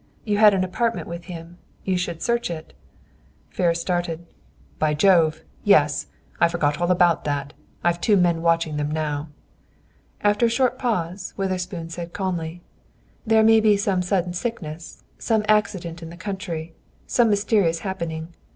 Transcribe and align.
"You 0.25 0.39
had 0.39 0.55
an 0.55 0.63
apartment 0.63 1.07
with 1.07 1.25
him. 1.25 1.59
You 1.83 1.95
should 1.95 2.23
search 2.23 2.49
it." 2.49 2.73
Ferris 3.51 3.79
started. 3.79 4.25
"By 4.79 4.95
Jove! 4.95 5.43
Yes! 5.63 6.07
I 6.39 6.47
forgot 6.47 6.81
all 6.81 6.89
about 6.89 7.23
that. 7.25 7.53
I've 7.83 8.01
two 8.01 8.17
men 8.17 8.41
watching 8.41 8.77
them 8.77 8.89
now." 8.89 9.27
After 10.21 10.47
a 10.47 10.49
short 10.49 10.79
pause, 10.79 11.35
Witherspoon 11.37 11.89
said 11.91 12.13
calmly, 12.13 12.63
"There 13.27 13.43
may 13.43 13.59
be 13.59 13.77
some 13.77 14.01
sudden 14.01 14.33
sickness, 14.33 15.03
some 15.19 15.45
accident 15.47 16.01
in 16.01 16.09
the 16.09 16.17
country, 16.17 16.73
some 17.05 17.29
mysterious 17.29 17.81
happening. 17.81 18.33